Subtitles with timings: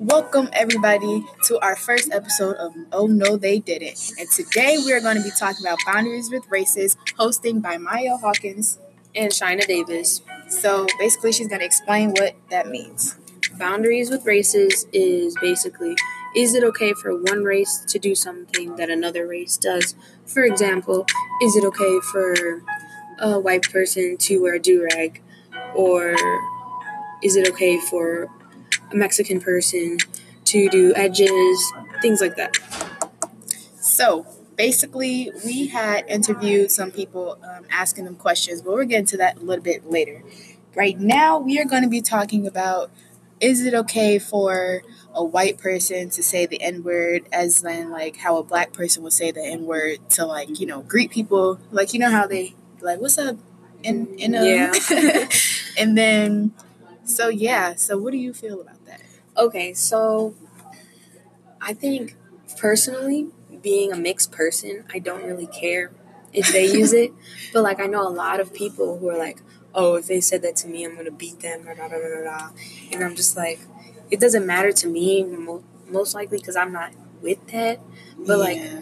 [0.00, 4.12] Welcome, everybody, to our first episode of Oh No, They Didn't.
[4.16, 8.16] And today we are going to be talking about boundaries with races, hosting by Maya
[8.16, 8.78] Hawkins
[9.16, 10.22] and Shynna Davis.
[10.48, 13.16] So basically, she's going to explain what that means.
[13.58, 15.96] Boundaries with races is basically
[16.36, 19.96] is it okay for one race to do something that another race does?
[20.24, 21.06] For example,
[21.42, 22.62] is it okay for
[23.18, 25.20] a white person to wear a do rag?
[25.74, 26.14] Or
[27.20, 28.30] is it okay for
[28.92, 29.98] a Mexican person
[30.46, 32.56] to do edges, things like that.
[33.80, 39.16] So basically, we had interviewed some people um, asking them questions, but we're getting to
[39.18, 40.22] that a little bit later.
[40.74, 42.90] Right now, we are going to be talking about
[43.40, 44.82] is it okay for
[45.14, 49.02] a white person to say the N word as then like how a black person
[49.04, 51.60] would say the N word to like, you know, greet people.
[51.70, 53.36] Like you know how they like, what's up?
[53.82, 55.28] In in a Yeah.
[55.78, 56.52] and then
[57.04, 58.77] so yeah, so what do you feel about?
[59.38, 60.34] Okay, so
[61.60, 62.16] I think
[62.56, 63.28] personally,
[63.62, 65.90] being a mixed person, I don't really care
[66.32, 67.12] if they use it.
[67.52, 69.38] But like I know a lot of people who are like,
[69.74, 72.22] oh, if they said that to me, I'm gonna beat them, blah, blah, blah, blah,
[72.22, 72.50] blah.
[72.92, 73.60] and I'm just like,
[74.10, 77.80] it doesn't matter to me mo- most likely because I'm not with that.
[78.18, 78.80] But like, Yeah.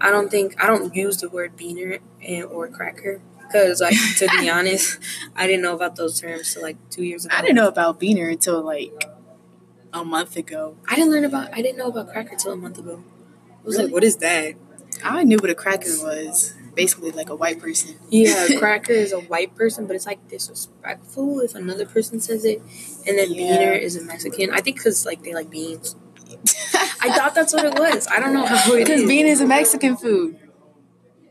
[0.00, 4.28] I don't think I don't use the word beaner and or cracker because like to
[4.38, 4.98] be honest,
[5.36, 7.34] I didn't know about those terms till like two years ago.
[7.36, 9.04] I didn't know about Beaner until like
[9.98, 10.76] a month ago.
[10.88, 13.02] I didn't learn about I didn't know about cracker till a month ago.
[13.50, 13.86] I was Really?
[13.86, 14.54] like, what is that?
[15.04, 16.54] I knew what a cracker was.
[16.74, 17.96] Basically, like a white person.
[18.08, 22.60] Yeah, cracker is a white person, but it's like disrespectful if another person says it.
[23.06, 23.58] And then Yeah.
[23.58, 24.50] beaner is a Mexican.
[24.50, 25.96] I think because like they like beans.
[27.00, 28.06] I thought that's what it was.
[28.08, 30.38] I don't know how it Because bean is a Mexican food.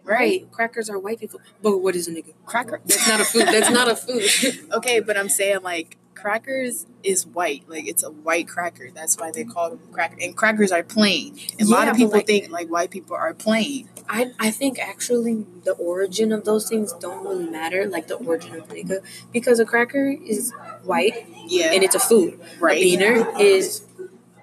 [0.04, 1.40] right, crackers are white people.
[1.62, 2.34] But what is a nigga?
[2.46, 2.82] Cracker.
[2.86, 3.48] That's not a food.
[3.48, 4.70] That's not a food.
[4.74, 7.64] Okay, but I'm saying like crackers is white.
[7.68, 8.90] Like it's a white cracker.
[8.94, 10.20] That's why they call them crackers.
[10.24, 11.38] And crackers are plain.
[11.60, 13.88] And a lot of people like- think like white people are plain.
[14.10, 18.56] I I think actually the origin of those things don't really matter, like the origin
[18.56, 19.00] of nigga,
[19.34, 20.54] because a cracker is
[20.84, 21.74] white Yeah.
[21.74, 22.40] and it's a food.
[22.60, 22.78] right.
[22.78, 23.84] A beaner is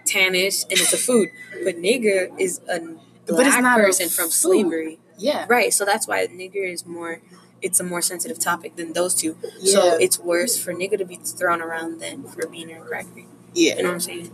[0.06, 1.30] tannish and it's a food.
[1.64, 4.98] But nigger is a black But it's not a person from slavery.
[5.18, 5.46] yeah.
[5.48, 5.72] Right.
[5.72, 7.20] So that's why nigger is more
[7.64, 9.36] it's a more sensitive topic than those two.
[9.64, 13.22] So it's worse for nigga to be thrown around than for beaner and cracker.
[13.54, 13.76] Yeah.
[13.76, 14.30] You know what I'm saying?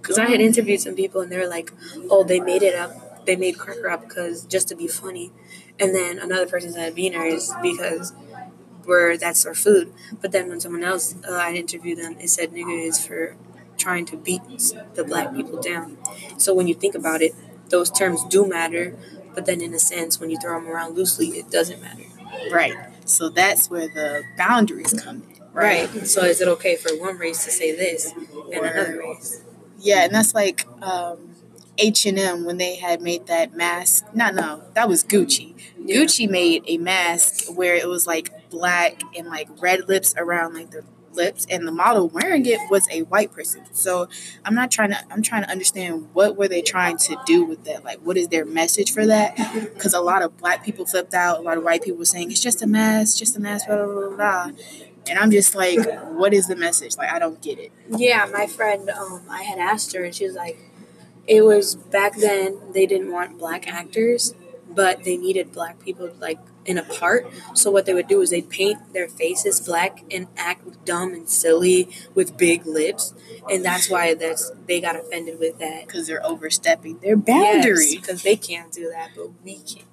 [0.00, 1.72] Because I had interviewed some people and they were like,
[2.08, 3.26] oh, they made it up.
[3.26, 5.32] They made cracker up because just to be funny.
[5.80, 8.12] And then another person said beaner is because
[8.86, 9.92] we're, that's our food.
[10.22, 13.36] But then when someone else, uh, I interviewed them, it said nigger is for
[13.76, 14.42] trying to beat
[14.94, 15.98] the black people down.
[16.38, 17.34] So when you think about it,
[17.68, 18.96] those terms do matter.
[19.34, 22.04] But then in a sense, when you throw them around loosely, it doesn't matter.
[22.50, 22.74] Right.
[23.04, 25.42] So that's where the boundaries come in.
[25.52, 25.92] Right.
[25.92, 26.06] Right.
[26.06, 29.42] So is it okay for one race to say this and another race?
[29.80, 31.34] Yeah, and that's like um
[31.78, 34.04] H and M when they had made that mask.
[34.14, 35.54] No, no, that was Gucci.
[35.78, 35.96] Yeah.
[35.96, 40.70] Gucci made a mask where it was like black and like red lips around like
[40.70, 40.84] the
[41.18, 43.62] lips, and the model wearing it was a white person.
[43.72, 44.08] So
[44.46, 44.98] I'm not trying to.
[45.10, 47.84] I'm trying to understand what were they trying to do with that.
[47.84, 49.36] Like, what is their message for that?
[49.74, 51.40] Because a lot of black people flipped out.
[51.40, 53.76] A lot of white people were saying it's just a mask, just a mask, blah
[53.76, 54.16] blah blah.
[54.16, 54.50] blah.
[55.10, 55.78] And I'm just like,
[56.12, 56.96] what is the message?
[56.98, 57.72] Like, I don't get it.
[57.88, 60.58] Yeah, my friend, um, I had asked her, and she was like,
[61.26, 64.34] it was back then they didn't want black actors,
[64.68, 67.26] but they needed black people like in a part.
[67.54, 71.28] So what they would do is they'd paint their faces black and act dumb and
[71.28, 73.14] silly with big lips,
[73.50, 75.86] and that's why that's they got offended with that.
[75.86, 77.96] because they're overstepping their boundary.
[77.96, 79.84] because they can't do that, but we can.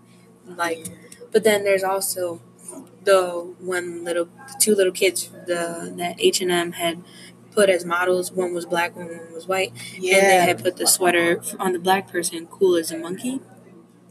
[0.45, 0.85] Like,
[1.31, 2.41] but then there's also
[3.03, 7.01] the one little, the two little kids, the that H and M had
[7.51, 8.31] put as models.
[8.33, 12.11] One was black, one was white, and they had put the sweater on the black
[12.11, 13.39] person, cool as a monkey.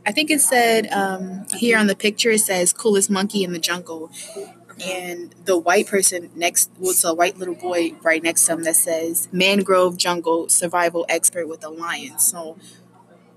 [0.06, 3.58] I think it said um, here on the picture it says "coolest monkey in the
[3.58, 4.10] jungle,"
[4.84, 8.64] and the white person next, well, it's a white little boy right next to him
[8.64, 12.56] that says "mangrove jungle survival expert with a lion." So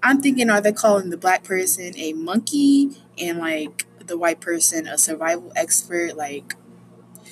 [0.03, 4.87] I'm thinking, are they calling the black person a monkey and like the white person
[4.87, 6.15] a survival expert?
[6.17, 6.55] Like,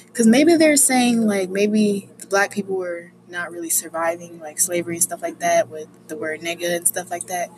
[0.08, 4.96] because maybe they're saying like maybe the black people were not really surviving like slavery
[4.96, 7.50] and stuff like that with the word nigga and stuff like that.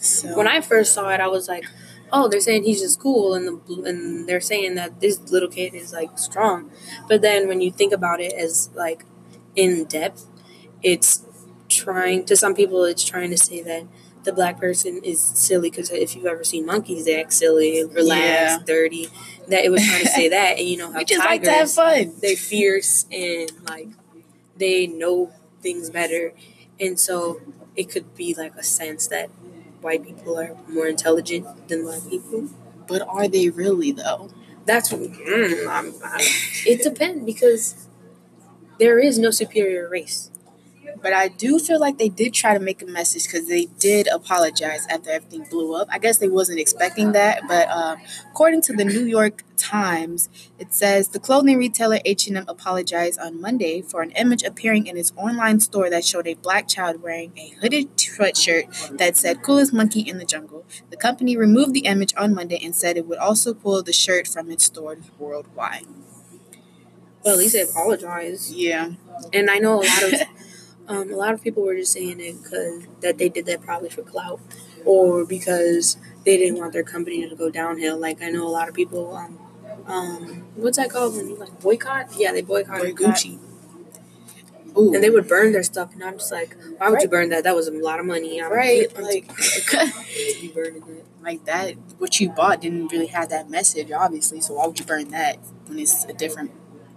[0.00, 1.64] So When I first saw it, I was like,
[2.12, 5.74] "Oh, they're saying he's just cool," and the and they're saying that this little kid
[5.74, 6.70] is like strong.
[7.08, 9.04] But then when you think about it as like
[9.56, 10.26] in depth,
[10.82, 11.24] it's
[11.68, 13.84] trying to some people it's trying to say that
[14.24, 18.08] the black person is silly because if you've ever seen monkeys, they act silly, relaxed,
[18.10, 18.58] Yeah.
[18.66, 19.08] dirty.
[19.48, 21.50] That it was trying to say that, and you know how we just like to
[21.50, 22.12] have tigers fun.
[22.20, 23.88] they fierce and like
[24.56, 26.32] they know things better
[26.80, 27.40] and so
[27.74, 29.28] it could be like a sense that
[29.82, 32.48] white people are more intelligent than black people.
[32.86, 34.30] But are they really though?
[34.66, 36.18] That's mm, I'm, I,
[36.66, 37.88] it depends because
[38.78, 40.30] there is no superior race.
[41.00, 44.08] But I do feel like they did try to make a message because they did
[44.08, 45.88] apologize after everything blew up.
[45.90, 47.98] I guess they wasn't expecting that, but um,
[48.30, 53.82] according to the New York Times, it says the clothing retailer H&M apologized on Monday
[53.82, 57.50] for an image appearing in its online store that showed a black child wearing a
[57.60, 62.34] hooded sweatshirt that said "Coolest monkey in the jungle." The company removed the image on
[62.34, 65.86] Monday and said it would also pull the shirt from its stores worldwide.
[67.24, 68.54] Well, at least they apologized.
[68.54, 68.92] Yeah,
[69.32, 70.12] And I know a lot of
[70.88, 73.90] um, a lot of people were just saying it because that they did that probably
[73.90, 74.40] for clout
[74.84, 77.98] or because they didn't want their company to go downhill.
[77.98, 79.14] Like I know a lot of people.
[79.14, 79.38] Um,
[79.86, 82.08] um, what's that called when you like boycott?
[82.16, 83.16] Yeah, they boycotted Boycott.
[83.16, 83.38] Gucci,
[84.76, 84.92] Ooh.
[84.94, 85.94] and they would burn their stuff.
[85.94, 87.44] And I'm just like, why would you burn that?
[87.44, 88.40] That was a lot of money.
[88.40, 89.30] I'm- right, like.
[90.40, 91.04] be burning it.
[91.22, 94.84] like that what you bought didn't really have that message obviously so why would you
[94.84, 95.36] burn that
[95.66, 96.50] when it's a different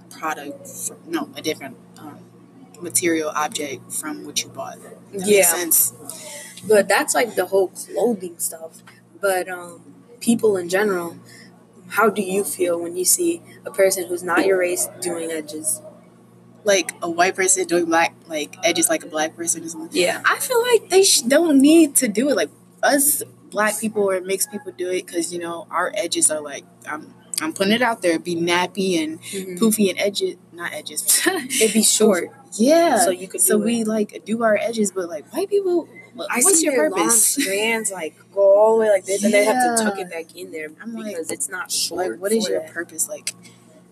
[0.10, 2.20] product from, no a different um,
[2.82, 4.78] material object from what you bought
[5.14, 5.44] That Yeah.
[5.44, 5.94] sense
[6.68, 8.84] But that's like the whole clothing stuff.
[9.20, 9.82] But um,
[10.20, 11.18] people in general,
[11.90, 15.82] how do you feel when you see a person who's not your race doing edges?
[16.64, 20.22] like a white person doing black like edges like a black person or something Yeah.
[20.26, 22.52] i feel like they sh- don't need to do it like
[22.84, 26.64] us black people or mixed people do it because you know our edges are like
[26.88, 29.58] i'm i'm putting it out there be nappy and Mhm.
[29.60, 31.22] poofy and edges not edges
[31.62, 32.30] It'd be short.
[32.58, 33.88] yeah So you could so do we it.
[33.88, 35.88] like do our edges but like white people
[36.30, 39.24] I what's see your their long purpose strands like go all the way like this,
[39.24, 42.12] and they have to tuck it back in there I'm like- because it's not short.
[42.12, 42.72] like what is your that.
[42.74, 43.34] purpose like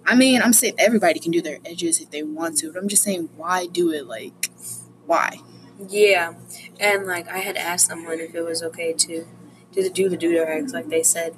[0.06, 2.88] i mean i'm saying everybody can do their edges if they want to but i'm
[2.90, 4.50] just saying why do it like
[5.06, 5.40] why
[5.90, 6.34] Yeah,
[6.80, 9.26] and like I had asked someone if it was okay to
[9.74, 11.36] to do the do rags, like they said,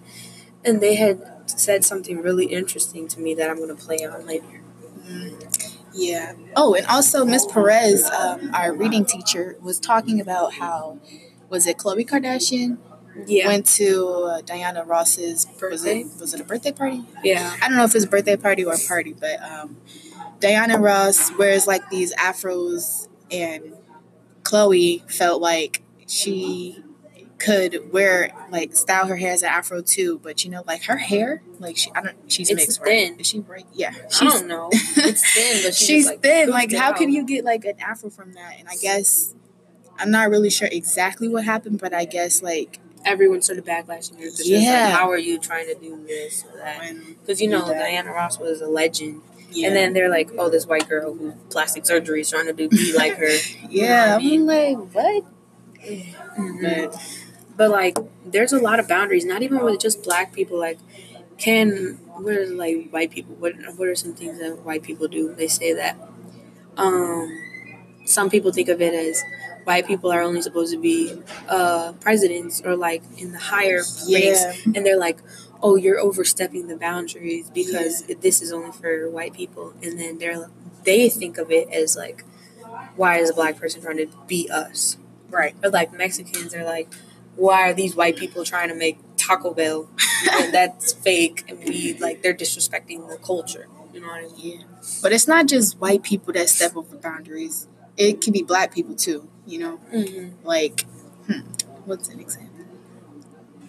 [0.65, 4.61] and they had said something really interesting to me that I'm gonna play on later.
[5.93, 10.97] yeah oh and also miss perez um, our reading teacher was talking about how
[11.49, 12.77] was it Khloe Kardashian
[13.27, 15.99] Yeah, went to uh, Diana Ross's was Birthday?
[16.01, 17.03] it was it a birthday party?
[17.23, 19.75] yeah, I don't know if it's a birthday party or a party, but um,
[20.39, 23.75] Diana Ross wears like these afros, and
[24.43, 26.81] Khloe felt like she
[27.43, 30.19] could wear like style her hair as an afro too.
[30.23, 33.11] But you know, like her hair, like she, I don't, she's It's mixed, thin.
[33.13, 33.19] right?
[33.21, 33.65] Is she right?
[33.73, 34.69] Yeah, I don't know.
[34.71, 36.49] It's thin, but she she's like, thin.
[36.49, 36.97] Like, how out.
[36.97, 38.55] can you get like an afro from that?
[38.59, 39.33] And I guess
[39.97, 44.29] I'm not really sure exactly what happened, but I guess like Everyone started backlashing her
[44.43, 44.83] Yeah.
[44.85, 46.93] like, how are you trying to do this or that?
[47.19, 47.65] Because you know.
[47.67, 51.31] Diana Ross was a legend, yeah, and then they're like, oh, this white girl who
[51.49, 53.27] plastic surgery is trying to do be like her.
[53.71, 54.41] yeah, I mean?
[54.41, 55.23] I'm like what?
[55.83, 56.61] Mhm.
[56.91, 56.95] But
[57.55, 59.25] But like, there's a lot of boundaries.
[59.25, 60.57] Not even with just black people.
[60.59, 60.79] Like,
[61.37, 63.35] can what are like white people?
[63.35, 65.33] What what are some things that white people do?
[65.33, 65.97] They say that
[66.77, 67.41] um,
[68.05, 69.23] some people think of it as
[69.63, 74.07] white people are only supposed to be uh, presidents or like in the higher ranks,
[74.07, 75.19] yeah, and they're like,
[75.61, 80.49] "Oh, you're overstepping the boundaries because this is only for white people." And then they're
[80.83, 82.23] they think of it as like,
[82.95, 84.97] "Why is a black person trying to be us?"
[85.31, 85.55] right.
[85.63, 86.89] Or like Mexicans are like,
[87.35, 89.89] why are these white people trying to make Taco Bell?
[90.31, 93.67] and that's fake, and we like they're disrespecting the culture.
[93.93, 94.59] You know what I mean?
[94.61, 94.65] Yeah,
[95.01, 97.67] but it's not just white people that step over boundaries.
[97.97, 99.27] It can be black people too.
[99.45, 100.45] You know, Mm-hmm.
[100.47, 100.81] like
[101.27, 101.39] hmm,
[101.85, 102.65] what's an example?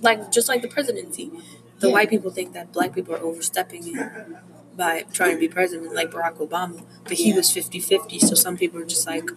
[0.01, 1.31] Like just like the presidency,
[1.79, 1.93] the Yeah.
[1.93, 6.11] white people think that black people are overstepping it by trying to be president, like
[6.11, 6.83] Barack Obama.
[7.05, 7.37] But he Yeah.
[7.37, 9.31] was 50-50, so some people are just like,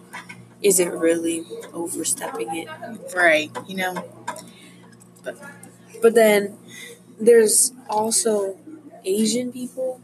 [0.62, 2.68] is it really overstepping it?
[3.14, 3.50] Right.
[3.68, 4.04] You know.
[5.22, 5.36] But
[6.02, 6.56] but then
[7.20, 8.58] there's also
[9.04, 10.00] Asian people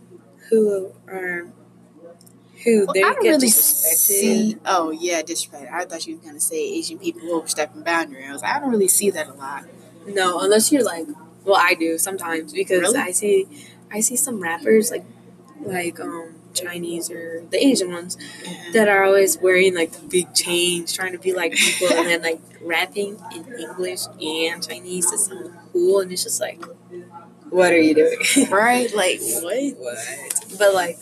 [0.50, 1.48] who are
[2.64, 3.96] who Well, they I get really disrespected.
[3.96, 4.56] see.
[4.66, 5.72] Oh yeah, disrespect.
[5.72, 8.26] I thought you were gonna say Asian people overstepping boundaries.
[8.28, 9.64] I was like, I don't really see that a lot.
[10.06, 11.06] No, unless you're like,
[11.44, 12.98] well, I do sometimes because Really?
[12.98, 13.46] I see,
[13.90, 15.04] I see some rappers like,
[15.60, 18.16] like um Chinese or the Asian ones
[18.72, 22.22] that are always wearing like the big chains, trying to be like people, and then
[22.22, 26.64] like rapping in English and Chinese to sound cool, and it's just like,
[27.50, 28.18] what are you doing?
[28.50, 28.94] right?
[28.94, 29.76] Like what?
[29.78, 30.44] what?
[30.58, 30.98] But like,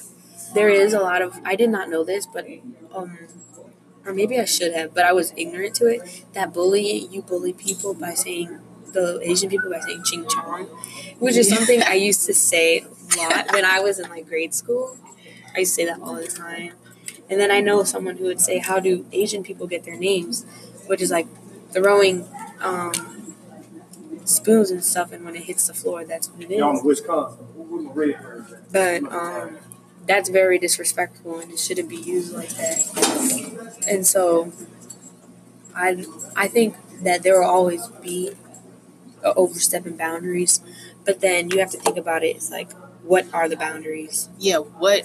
[0.55, 2.47] there is a lot of I did not know this, but
[2.95, 3.19] um,
[4.05, 6.25] or maybe I should have, but I was ignorant to it.
[6.33, 8.61] That bully you bully people by saying
[8.93, 10.65] the Asian people by saying ching chong,
[11.19, 14.55] which is something I used to say a lot when I was in like grade
[14.55, 14.97] school.
[15.55, 16.73] I say that all the time,
[17.29, 20.45] And then I know someone who would say, "How do Asian people get their names?"
[20.87, 21.29] Which is like
[21.73, 22.27] throwing
[22.61, 22.93] um,
[24.25, 26.59] spoons and stuff, and when it hits the floor, that's what it is.
[26.59, 27.45] Y'all in Wisconsin.
[27.55, 28.73] Where my red birds at?
[28.73, 29.59] But um,
[30.07, 33.77] that's very disrespectful, and it shouldn't be used like that.
[33.89, 34.53] And so,
[35.75, 36.05] I
[36.37, 38.33] I think that there will always be
[39.23, 40.61] overstepping boundaries,
[41.05, 42.37] but then you have to think about it.
[42.37, 44.29] It's like, what are the boundaries?
[44.39, 45.03] Yeah, what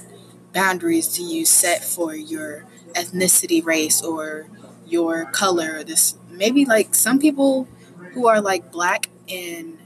[0.55, 4.47] boundaries do you set for your ethnicity, race, or
[4.87, 5.83] your color?
[5.83, 7.67] This maybe like some people
[8.13, 9.77] who are like black and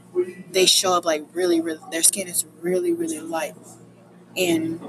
[0.52, 3.54] they show up like really, really their skin is really, really light,
[4.36, 4.80] and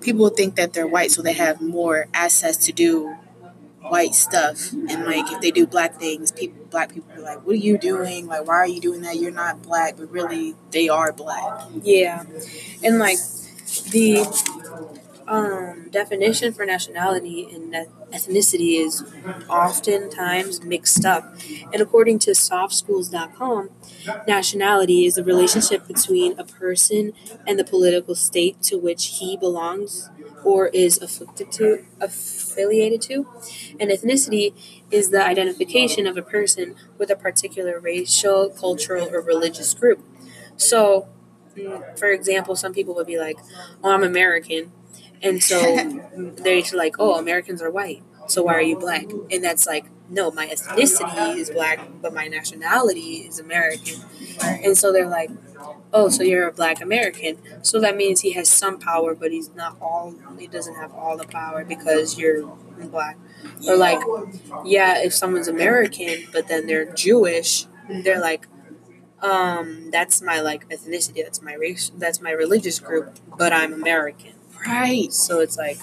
[0.00, 3.14] people think that they're white, so they have more access to do
[3.82, 4.72] white stuff.
[4.72, 7.78] And like if they do black things, people black people are like, "What are you
[7.78, 8.26] doing?
[8.26, 9.16] Like, why are you doing that?
[9.16, 11.62] You're not black." But really, they are black.
[11.82, 12.24] Yeah,
[12.82, 13.18] and like
[13.90, 14.26] the
[15.30, 17.72] um, definition for nationality and
[18.12, 19.04] ethnicity is
[19.48, 21.36] oftentimes mixed up.
[21.72, 23.70] And according to softschools.com,
[24.26, 27.12] nationality is the relationship between a person
[27.46, 30.10] and the political state to which he belongs
[30.42, 33.28] or is afflicted to, affiliated to.
[33.78, 34.54] And ethnicity
[34.90, 40.04] is the identification of a person with a particular racial, cultural, or religious group.
[40.56, 41.08] So,
[41.96, 43.38] for example, some people would be like,
[43.82, 44.72] "Oh, I'm American,"
[45.22, 45.58] and so
[46.16, 50.30] they're like, "Oh, Americans are white, so why are you black?" And that's like, no,
[50.32, 54.00] my ethnicity is black, but my nationality is American.
[54.42, 55.30] And so they're like,
[55.92, 59.54] "Oh, so you're a black American, so that means he has some power, but he's
[59.54, 60.14] not all.
[60.38, 62.46] He doesn't have all the power because you're
[62.90, 63.18] black."
[63.68, 64.00] Or like,
[64.64, 68.46] yeah, if someone's American, but then they're Jewish, they're like,
[69.22, 74.34] um, that's my like ethnicity, that's my race, that's my religious group, but I'm American.
[74.66, 75.12] Right.
[75.12, 75.78] So it's like,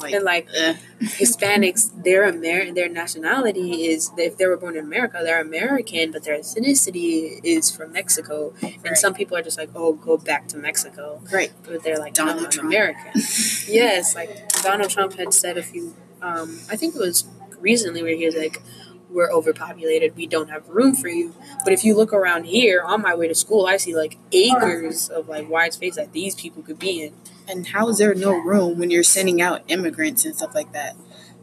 [0.00, 4.84] Like, and like uh, Hispanics, their Amer- their nationality is if they were born in
[4.84, 8.54] America, they're American, but their ethnicity is from Mexico.
[8.84, 11.50] And some people are just like, oh, go back to Mexico, right.
[11.64, 12.68] but they're like, Donald no, Trump.
[12.68, 13.10] American.
[13.66, 17.26] yes, like Donald Trump had said a few, um, I think it was
[17.60, 18.62] recently where he was like,
[19.10, 21.34] we're overpopulated, we don't have room for you.
[21.64, 25.08] But if you look around here on my way to school, I see like acres
[25.08, 27.14] of like wide space that these people could be in.
[27.48, 30.96] And how is there no room when you're sending out immigrants and stuff like that?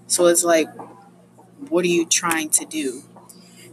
[0.07, 0.67] So it's like,
[1.69, 3.03] what are you trying to do?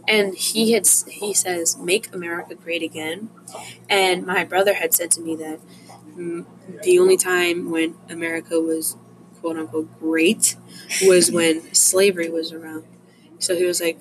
[0.07, 3.29] and he had he says make america great again
[3.89, 5.59] and my brother had said to me that
[6.17, 6.45] mm,
[6.83, 8.97] the only time when america was
[9.39, 10.55] quote unquote great
[11.05, 12.83] was when slavery was around
[13.43, 13.97] so he was like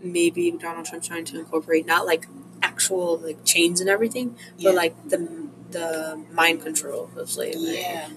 [0.00, 2.26] maybe donald trump's trying to incorporate not like
[2.62, 4.70] actual like chains and everything Yeah.
[4.70, 8.08] but like the the mind control of slavery Yeah.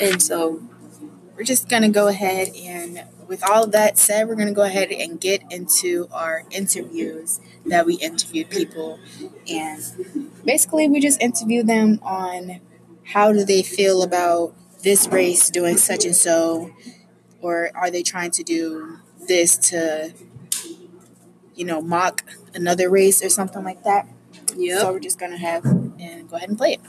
[0.00, 0.60] and so
[1.36, 4.54] We're just going to go ahead and, with all of that said, we're going to
[4.54, 9.00] go ahead and get into our interviews that we interviewed people.
[9.48, 9.80] And
[10.44, 12.60] basically, we just interview them on
[13.14, 16.70] how do they feel about this race doing such and so,
[17.40, 20.12] or are they trying to do this to,
[21.54, 22.24] you know, mock
[22.54, 24.06] another race or something like that.
[24.56, 26.80] yeah So we're just going to have and go ahead and play it.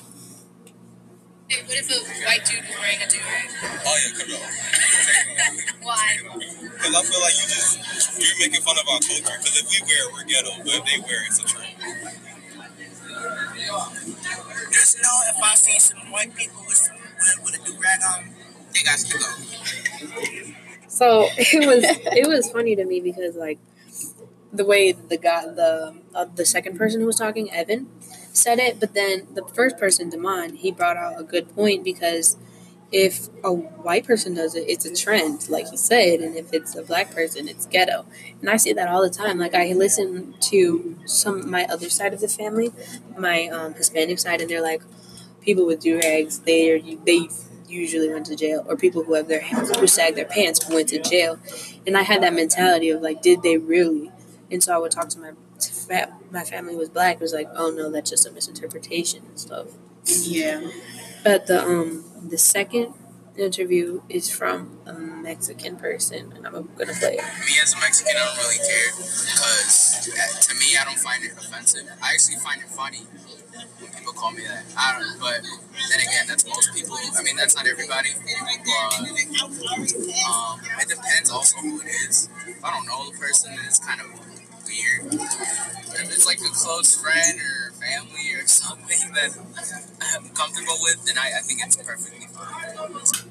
[1.47, 3.49] Hey, What if a white dude was wearing a do-rag?
[3.85, 5.83] Oh yeah, come on.
[5.83, 6.17] Why?
[6.17, 9.37] Because I feel like you just you're making fun of our culture.
[9.37, 10.51] Because if we wear it, we're ghetto.
[10.63, 11.75] But if they wear it, it's a trend.
[14.71, 18.29] Just know if I see some white people with with, with a do rag on,
[18.73, 20.62] they got to go.
[20.93, 23.59] So it was it was funny to me because like
[24.51, 27.87] the way the guy the uh, the second person who was talking Evan
[28.31, 32.37] said it, but then the first person Damon he brought out a good point because
[32.91, 36.75] if a white person does it, it's a trend, like he said, and if it's
[36.75, 38.05] a black person, it's ghetto.
[38.39, 39.39] And I see that all the time.
[39.39, 42.71] Like I listen to some my other side of the family,
[43.17, 44.83] my um, Hispanic side, and they're like
[45.41, 46.39] people with do rags.
[46.39, 47.29] They they
[47.73, 50.99] usually went to jail, or people who have their who sag their pants went to
[51.01, 51.39] jail.
[51.85, 54.11] And I had that mentality of like, did they really?
[54.51, 55.31] And so I would talk to my
[56.31, 57.15] my family was black.
[57.15, 59.67] It was like, oh no, that's just a misinterpretation and stuff.
[60.05, 60.69] Yeah.
[61.23, 62.93] But the um the second
[63.37, 67.23] interview is from a Mexican person, and I'm gonna play it.
[67.45, 71.31] Me as a Mexican, I don't really care because to me, I don't find it
[71.33, 71.87] offensive.
[72.01, 73.01] I actually find it funny
[73.79, 74.65] when people call me that.
[74.77, 76.95] I don't but then again, that's most people.
[76.95, 78.09] I mean, that's not everybody.
[78.17, 79.03] But
[80.27, 82.29] um, it depends also who it is.
[82.47, 84.07] If I don't know the person, then it's kind of
[84.65, 85.13] weird.
[85.13, 89.31] If it's like a close friend or family or something that
[90.15, 93.22] I'm comfortable with, then I, I think it's perfectly fine.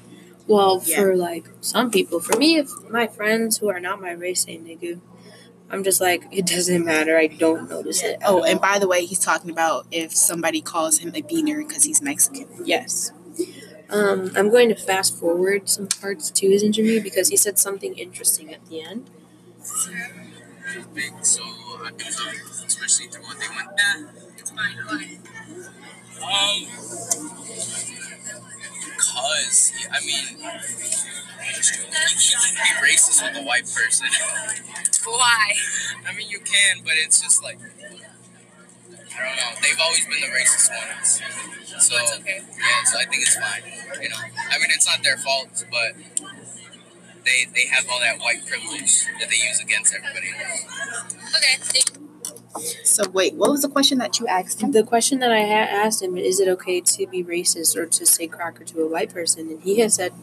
[0.47, 0.97] Well, Yeah.
[1.01, 4.57] for like some people, for me, if my friends who are not my race say
[4.57, 4.99] nigga,
[5.69, 7.17] I'm just like, it doesn't matter.
[7.17, 8.19] I don't notice it.
[8.25, 11.83] Oh, and by the way, he's talking about if somebody calls him a beaner because
[11.83, 12.47] he's Mexican.
[12.63, 13.11] yes.
[13.89, 17.93] Um, I'm going to fast forward some parts to his interview because he said something
[17.95, 19.09] interesting at the end.
[19.61, 19.91] So
[22.65, 24.09] especially through what they went through.
[24.37, 24.79] It's fine.
[26.23, 26.63] Um,
[29.03, 30.45] because I mean, you
[32.39, 34.07] can be racist with a white person.
[35.05, 35.53] Why?
[36.07, 39.51] I mean, you can, but it's just like I don't know.
[39.61, 41.21] They've always been the racist ones,
[41.85, 42.41] so okay.
[42.41, 42.83] yeah.
[42.85, 43.63] So I think it's fine.
[44.01, 45.93] You know, I mean, it's not their fault, but
[47.25, 50.65] they they have all that white privilege that they use against everybody else.
[51.35, 52.12] Okay.
[52.83, 54.71] So wait, what was the question that you asked him?
[54.71, 58.05] The question that I had asked him is it okay to be racist or to
[58.05, 59.49] say cracker to a white person?
[59.49, 60.13] And he has said,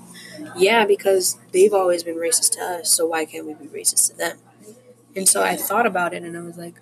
[0.56, 4.16] yeah, because they've always been racist to us, so why can't we be racist to
[4.16, 4.38] them?
[5.16, 6.76] And so I thought about it and I was like,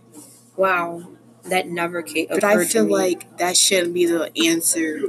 [0.57, 1.09] wow,
[1.45, 5.01] that never came But I feel like that shouldn't be the answer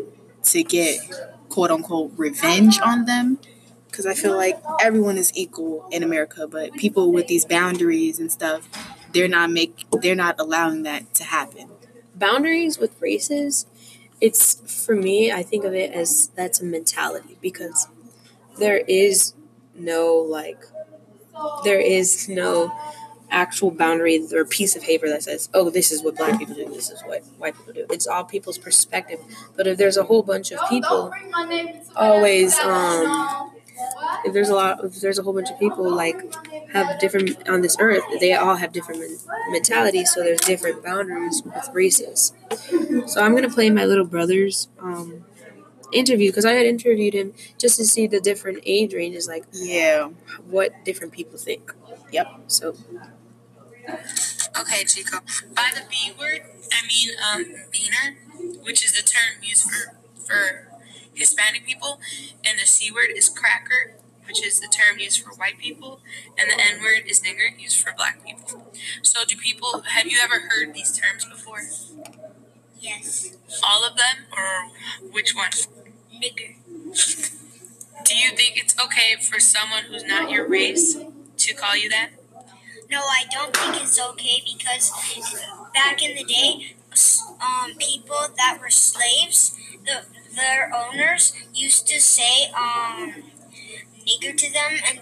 [0.43, 1.00] to get
[1.50, 3.39] quote unquote revenge on them.
[3.88, 8.31] Because I feel like everyone is equal in America, but people with these boundaries and
[8.31, 8.69] stuff,
[9.13, 11.69] they're not make they're not allowing that to happen.
[12.15, 13.65] boundaries with races,
[14.21, 17.87] it's for me, I think of it as that's a mentality because
[18.57, 19.33] there is
[19.75, 20.65] no like,
[21.63, 22.71] there is no
[23.31, 26.65] actual boundary or piece of paper that says, oh, this is what black people do,
[26.65, 27.85] this is what white people do.
[27.89, 29.19] It's all people's perspective.
[29.55, 31.11] But if there's a whole bunch of people
[31.95, 33.51] always, um,
[34.25, 36.17] if there's a lot, if there's a whole bunch of people like
[36.74, 39.17] have different on this earth, they all have different men-
[39.51, 42.33] mentalities, so there's different boundaries with races.
[43.07, 45.25] So I'm gonna play my little brother's um,
[45.91, 50.09] interview because I had interviewed him just to see the different age ranges, like Yeah.
[50.50, 51.74] what different people think.
[52.12, 52.27] Yep.
[52.48, 52.75] So
[54.60, 55.19] Okay, Chico.
[55.56, 58.15] By the B word, I mean um, beaner,
[58.63, 59.95] which is the term used for
[60.27, 60.68] for
[61.19, 61.99] Hispanic people,
[62.45, 66.01] and the C word is cracker, which is the term used for white people,
[66.38, 68.71] and the N word is nigger, used for black people.
[69.03, 71.62] So, do people have you ever heard these terms before?
[72.79, 73.38] Yes.
[73.63, 75.51] All of them, or which one?
[76.13, 76.55] Nigger.
[78.05, 80.97] Do you think it's okay for someone who's not your race
[81.38, 82.10] to call you that?
[82.89, 84.91] No, I don't think it's okay because
[85.73, 86.75] back in the day,
[87.41, 90.03] um, people that were slaves, the
[90.35, 93.23] their owners used to say um,
[94.07, 94.99] nigger to them and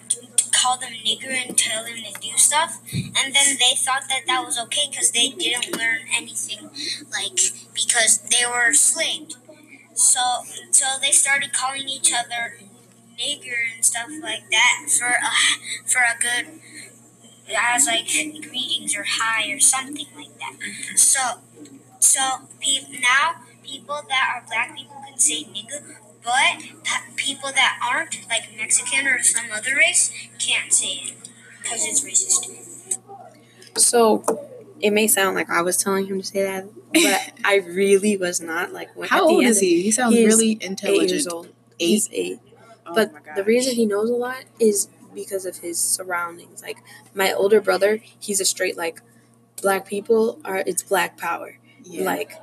[0.51, 4.43] call them nigger and tell them to do stuff, and then they thought that that
[4.43, 6.69] was okay because they didn't learn anything,
[7.12, 7.39] like
[7.73, 9.36] because they were enslaved.
[9.93, 10.21] So,
[10.71, 12.57] so they started calling each other
[13.19, 15.31] nigger and stuff like that for a
[15.86, 16.60] for a good
[17.57, 20.53] as like greetings or hi or something like that.
[20.95, 21.39] So,
[21.99, 22.21] so
[22.60, 28.27] pe- now people that are black people can say nigga, but pa- people that aren't
[28.29, 31.13] like Mexican or some other race can't say it
[31.62, 32.99] because it's racist.
[33.77, 34.23] so
[34.79, 38.39] it may sound like I was telling him to say that, but I really was
[38.41, 38.71] not.
[38.73, 39.81] Like when, How old is he?
[39.81, 41.10] He sounds he is really Eight intelligent.
[41.12, 41.47] years old.
[41.79, 41.88] Eight.
[41.88, 42.39] He's eight.
[42.86, 46.62] Oh but the reason he knows a lot is because of his surroundings.
[46.62, 46.77] Like
[47.13, 49.01] my older brother, he's a straight like
[49.62, 51.57] black people are it's black power.
[51.89, 52.06] Yeah.
[52.06, 52.34] Like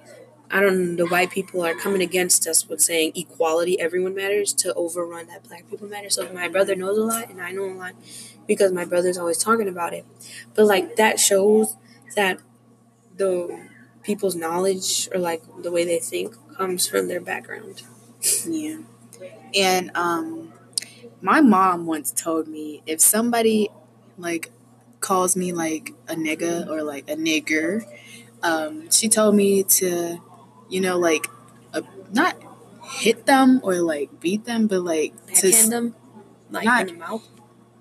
[0.50, 4.52] I don't know, the white people are coming against us with saying equality, everyone matters
[4.54, 6.10] to overrun that black people matter.
[6.10, 7.94] So my brother knows a lot and I know a lot
[8.46, 10.04] because my brother's always talking about it.
[10.54, 11.76] But like that shows
[12.14, 12.38] that
[13.16, 13.68] the
[14.02, 17.82] people's knowledge or like the way they think comes from their background.
[18.46, 18.78] Yeah.
[19.54, 20.52] And um
[21.20, 23.70] my mom once told me if somebody
[24.18, 24.50] like
[25.00, 27.84] calls me like a nigga or like a nigger,
[28.44, 30.18] um, she told me to,
[30.68, 31.26] you know, like
[31.72, 31.80] uh,
[32.12, 32.36] not
[32.84, 35.94] hit them or like beat them, but like to Backhand them,
[36.50, 37.26] like not- in the mouth.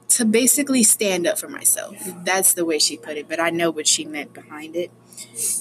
[0.09, 1.95] to basically stand up for myself.
[2.23, 4.91] That's the way she put it, but I know what she meant behind it.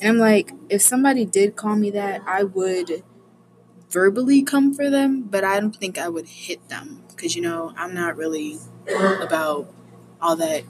[0.00, 3.02] And I'm like, if somebody did call me that, I would
[3.90, 7.72] verbally come for them, but I don't think I would hit them because you know
[7.76, 8.58] I'm not really
[9.20, 9.72] about
[10.20, 10.64] all that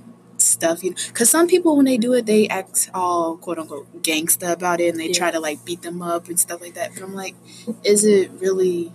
[0.63, 0.85] stuff.
[0.85, 4.53] You know, because some people when they do it, they act all quote unquote gangsta
[4.53, 6.95] about it, and they try to like beat them up and stuff like that.
[6.95, 7.35] But I'm like,
[7.85, 8.93] is it really?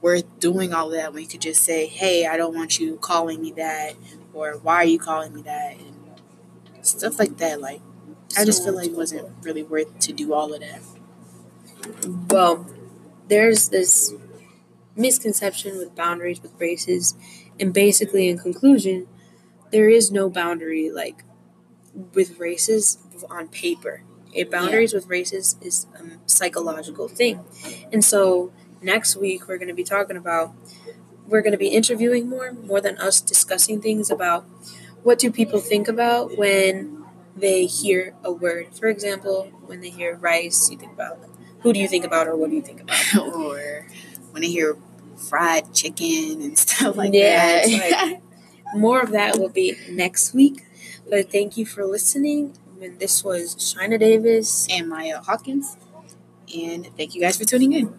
[0.00, 3.40] worth doing all that when you could just say, "Hey, I don't want you calling
[3.40, 3.94] me that,"
[4.32, 7.60] or "Why are you calling me that?" and stuff like that.
[7.60, 7.80] Like,
[8.36, 10.80] I just feel like it wasn't really worth to do all of that.
[12.30, 12.66] well,
[13.28, 14.14] there's this
[14.96, 17.14] misconception with boundaries with races,
[17.58, 19.06] and basically, in conclusion,
[19.70, 21.24] there is no boundary like
[22.14, 22.98] with races
[23.30, 24.02] on paper.
[24.34, 27.40] A boundaries with races is a psychological thing,
[27.92, 28.52] and so
[28.82, 30.52] next week we're going to be talking about
[31.26, 34.44] we're going to be interviewing more more than us discussing things about
[35.02, 37.04] what do people think about when
[37.36, 38.68] they hear a word.
[38.74, 41.18] For example, when they hear rice, you think about
[41.60, 43.16] who do you think about or what do you think about?
[43.34, 43.86] or
[44.30, 44.76] when they hear
[45.16, 47.62] fried chicken and stuff like Yeah, that.
[47.66, 48.22] it's like-
[48.74, 50.64] More of that will be next week.
[51.08, 52.54] But thank you for listening.
[52.98, 54.68] This was Shynna Davis.
[54.70, 55.76] and Maya Hawkins.
[56.56, 57.94] And thank you guys for tuning in.